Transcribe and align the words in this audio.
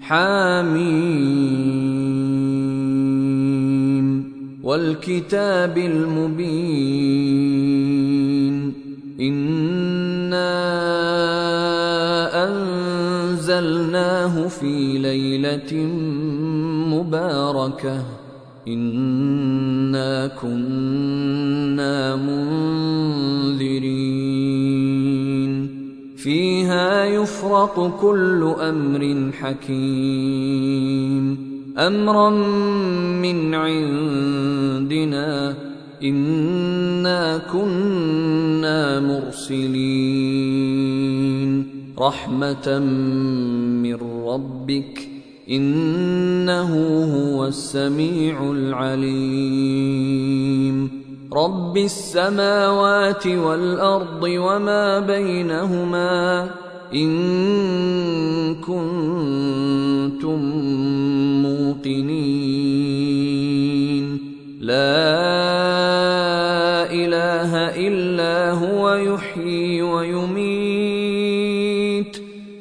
حاميم. 0.00 1.38
والكتاب 4.62 5.78
المبين. 5.78 7.14
إنا 9.20 10.48
أنزلناه 12.44 14.48
في 14.48 14.98
ليلة 14.98 15.74
مباركة. 16.96 18.02
انا 18.68 20.26
كنا 20.26 22.16
منذرين 22.16 23.78
فيها 26.16 27.04
يفرق 27.04 28.00
كل 28.00 28.54
أمر 28.60 29.32
حكيم 29.32 31.38
امرا 31.78 32.30
من 33.22 33.54
عندنا 33.54 35.54
انا 36.02 37.38
كنا 37.52 39.00
مرسلين 39.00 40.58
رحمه 41.98 42.78
من 43.82 43.98
ربك 44.26 45.07
إنه 45.50 46.72
هو 47.14 47.46
السميع 47.46 48.50
العليم. 48.52 49.68
رب 51.32 51.76
السماوات 51.76 53.26
والأرض 53.26 54.22
وما 54.22 54.98
بينهما 54.98 56.50
إن 56.94 58.54
كنتم 58.54 60.38
موقنين. 61.42 62.38
لا 64.60 64.98
إله 66.92 67.54
إلا 67.88 68.52
هو 68.52 68.94
يحيي 68.94 69.82
ويميت. 69.82 70.97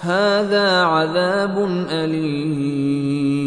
هذا 0.00 0.82
عذاب 0.82 1.68
أليم. 1.90 3.40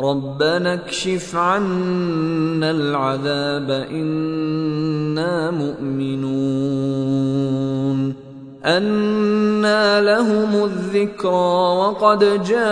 ربنا 0.00 0.74
اكشف 0.74 1.36
عنا 1.36 2.70
العذاب 2.70 3.70
إنا 3.70 5.50
مؤمنون. 5.50 6.68
أنى 8.64 10.00
لهم 10.00 10.64
الذكرى 10.64 11.76
وقد 11.78 12.44
جاءهم 12.44 12.62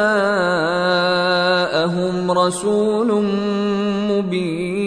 رسول 2.30 3.24
مبين. 4.10 4.86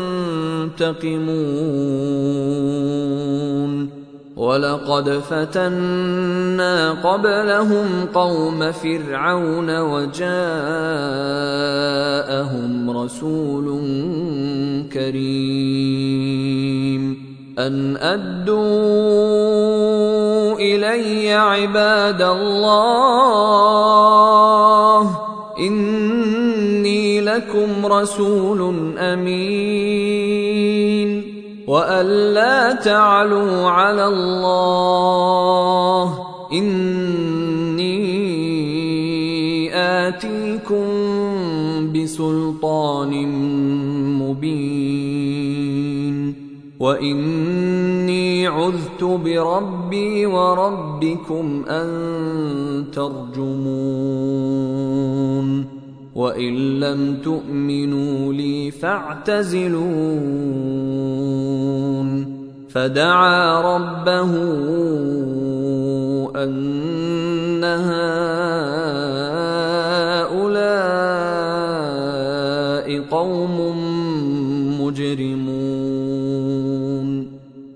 منتقمون 0.61 1.41
ولقد 4.35 5.09
فتنا 5.09 6.91
قبلهم 6.91 8.05
قوم 8.13 8.71
فرعون 8.71 9.79
وجاءهم 9.79 10.31
رسول 12.97 13.81
كريم. 14.93 16.41
أن 17.59 17.97
أدوا 17.97 18.61
إلي 20.59 21.33
عباد 21.33 22.21
الله 22.21 23.90
لكم 27.35 27.85
رسول 27.85 28.73
أمين 28.97 30.41
وأن 31.67 32.05
لا 32.33 32.73
تعلوا 32.73 33.69
على 33.69 34.07
الله 34.07 35.23
إني 36.53 38.01
آتيكم 39.75 40.87
بسلطان 41.93 43.27
مبين 44.19 45.31
وإني 46.79 48.47
عذت 48.47 49.03
بربي 49.03 50.25
وربكم 50.25 51.63
أن 51.67 51.87
ترجمون 52.93 54.31
وان 56.15 56.79
لم 56.79 57.17
تؤمنوا 57.23 58.33
لي 58.33 58.71
فاعتزلون 58.71 59.81
فدعا 62.69 63.61
ربه 63.75 64.31
ان 66.43 67.63
هؤلاء 67.63 68.11
قوم 73.11 73.57
مجرمون 74.81 76.31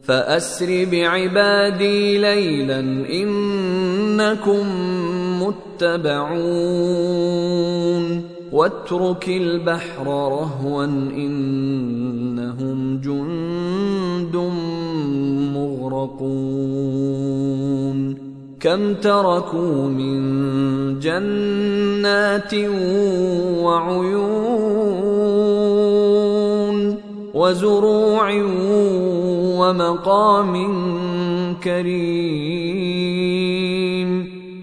فاسر 0.04 0.86
بعبادي 0.92 2.18
ليلا 2.18 2.80
انكم 3.10 4.66
متبعون 5.48 7.36
واترك 8.52 9.30
البحر 9.30 10.08
رهوا 10.08 10.86
إنهم 11.16 12.80
جند 13.04 14.36
مغرقون 15.56 16.66
كم 18.60 18.94
تركوا 18.94 19.88
من 19.88 20.20
جنات 21.00 22.54
وعيون 23.64 24.96
وزروع 27.34 28.44
ومقام 29.60 30.54
كريم 31.64 33.55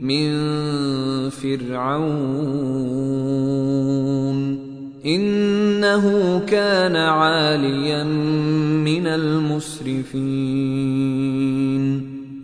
من 0.00 0.30
فرعون. 1.30 1.90
إنه 5.06 6.04
كان 6.46 6.96
عاليا 6.96 8.04
من 8.84 9.06
المسرفين. 9.06 10.20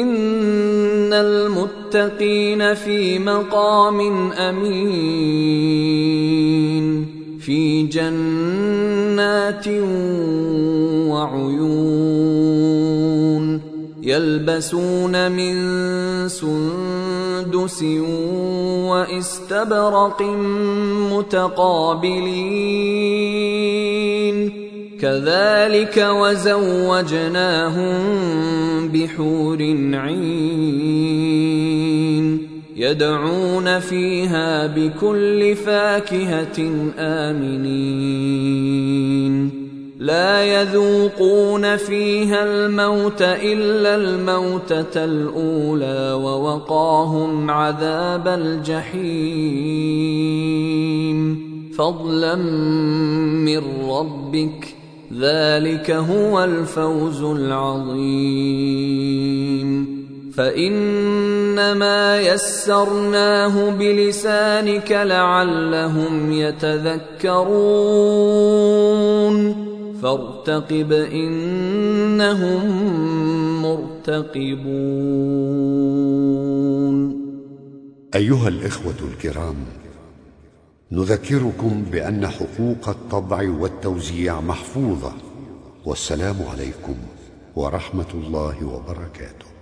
ان 0.00 1.12
المتقين 1.12 2.74
في 2.74 3.18
مقام 3.18 4.00
امين 4.32 5.76
في 7.40 7.82
جنات 7.82 9.68
وعيون 11.08 12.16
يلبسون 14.02 15.32
من 15.32 15.56
سندس 16.28 17.82
واستبرق 18.90 20.22
متقابلين 21.12 22.56
كذلك 25.00 26.06
وزوجناهم 26.10 27.98
بحور 28.88 29.58
عين 29.94 31.36
يدعون 32.76 33.78
فيها 33.78 34.66
بكل 34.66 35.56
فاكهة 35.56 36.70
آمنين. 36.98 38.46
لا 39.98 40.44
يذوقون 40.44 41.76
فيها 41.76 42.44
الموت 42.44 43.22
إلا 43.22 43.96
الموتة 43.96 45.04
الأولى 45.04 46.12
ووقاهم 46.12 47.50
عذاب 47.50 48.28
الجحيم. 48.28 49.66
فضلا 51.78 52.34
من 53.44 53.62
ربك 53.90 54.75
ذلك 55.12 55.90
هو 55.90 56.44
الفوز 56.44 57.22
العظيم 57.22 58.86
فانما 60.36 62.20
يسرناه 62.20 63.70
بلسانك 63.70 64.92
لعلهم 64.92 66.32
يتذكرون 66.32 67.46
فارتقب 70.02 70.92
انهم 70.92 72.62
مرتقبون 73.62 75.26
ايها 78.14 78.48
الاخوه 78.48 78.94
الكرام 79.12 79.56
نذكركم 80.92 81.84
بأن 81.92 82.28
حقوق 82.28 82.88
الطبع 82.88 83.50
والتوزيع 83.50 84.40
محفوظة 84.40 85.12
والسلام 85.84 86.36
عليكم 86.52 86.94
ورحمة 87.56 88.10
الله 88.14 88.64
وبركاته. 88.64 89.55